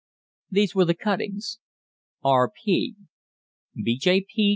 These 0.49 0.73
were 0.73 0.85
the 0.85 0.95
cuttings: 0.95 1.59
"R. 2.23 2.51